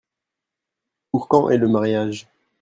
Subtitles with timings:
[1.11, 2.27] Pour quand est le mariage?